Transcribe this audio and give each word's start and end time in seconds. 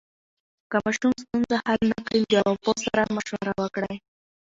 که 0.71 0.77
ماشوم 0.85 1.13
ستونزه 1.21 1.55
حل 1.67 1.81
نه 1.91 1.99
کړي، 2.07 2.19
د 2.25 2.33
ارواپوه 2.39 2.75
سره 2.85 3.01
مشوره 3.15 3.51
وکړئ. 3.61 3.95